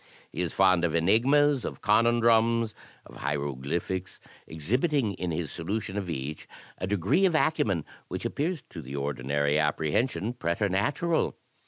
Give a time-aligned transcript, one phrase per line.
[0.31, 2.73] He is fond of enigmas, of conundrums,
[3.05, 6.47] of hieroglyphics; exhibiting in his solution of each
[6.79, 11.37] a degree of acumen which appears to the ordinary apprehension preternatural.